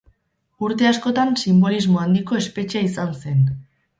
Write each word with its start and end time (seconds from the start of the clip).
Urte 0.67 0.87
askotan 0.91 1.33
sinbolismo 1.41 2.01
handiko 2.05 2.39
espetxea 2.39 2.83
izan 2.87 3.13
zen. 3.27 3.47